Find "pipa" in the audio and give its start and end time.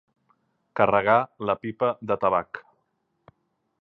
1.65-1.91